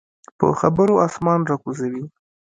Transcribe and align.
په 0.37 0.47
خبرو 0.59 0.95
اسمان 1.07 1.39
راکوزوي. 1.49 2.03